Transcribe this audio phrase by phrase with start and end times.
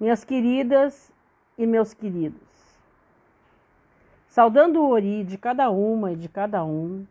[0.00, 1.12] minhas queridas
[1.58, 2.40] e meus queridos.
[4.28, 7.06] Saudando o ori de cada uma e de cada um,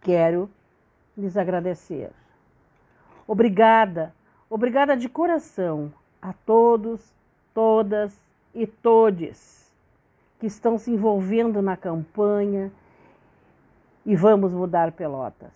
[0.00, 0.50] quero
[1.16, 2.10] lhes agradecer.
[3.26, 4.12] Obrigada,
[4.50, 7.14] obrigada de coração a todos,
[7.54, 8.18] todas
[8.54, 9.70] e todes
[10.40, 12.72] que estão se envolvendo na campanha
[14.06, 15.52] e vamos mudar Pelotas.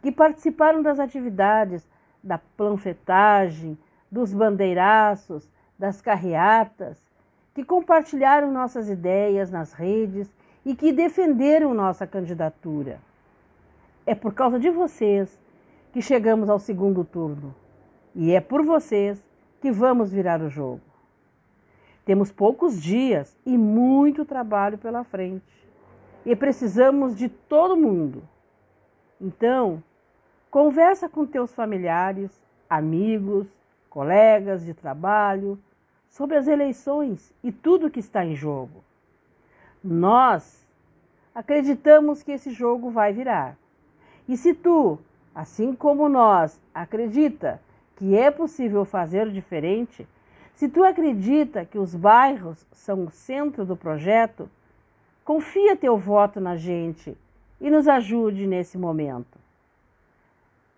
[0.00, 1.86] Que participaram das atividades
[2.22, 3.76] da planfetagem,
[4.12, 5.48] dos bandeiraços,
[5.78, 7.02] das carreatas,
[7.54, 10.30] que compartilharam nossas ideias nas redes
[10.66, 13.00] e que defenderam nossa candidatura.
[14.04, 15.40] É por causa de vocês
[15.92, 17.54] que chegamos ao segundo turno.
[18.14, 19.24] E é por vocês
[19.62, 20.82] que vamos virar o jogo.
[22.04, 25.44] Temos poucos dias e muito trabalho pela frente.
[26.26, 28.22] E precisamos de todo mundo.
[29.20, 29.82] Então,
[30.50, 32.30] conversa com teus familiares,
[32.68, 33.46] amigos,
[33.92, 35.58] colegas de trabalho
[36.08, 38.82] sobre as eleições e tudo que está em jogo.
[39.84, 40.66] Nós
[41.34, 43.54] acreditamos que esse jogo vai virar.
[44.26, 44.98] E se tu,
[45.34, 47.60] assim como nós, acredita
[47.94, 50.08] que é possível fazer diferente,
[50.54, 54.48] se tu acredita que os bairros são o centro do projeto,
[55.22, 57.14] confia teu voto na gente
[57.60, 59.38] e nos ajude nesse momento.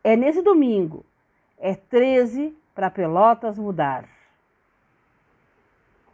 [0.02, 1.06] É nesse domingo,
[1.56, 4.13] é 13 para Pelotas mudar.